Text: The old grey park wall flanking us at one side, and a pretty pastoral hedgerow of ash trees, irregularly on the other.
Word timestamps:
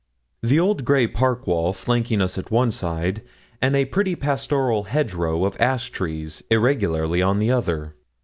The 0.41 0.59
old 0.59 0.83
grey 0.83 1.05
park 1.05 1.45
wall 1.45 1.73
flanking 1.73 2.21
us 2.23 2.35
at 2.35 2.49
one 2.49 2.71
side, 2.71 3.21
and 3.61 3.75
a 3.75 3.85
pretty 3.85 4.15
pastoral 4.15 4.85
hedgerow 4.85 5.45
of 5.45 5.55
ash 5.61 5.91
trees, 5.91 6.41
irregularly 6.49 7.21
on 7.21 7.37
the 7.37 7.51
other. 7.51 7.93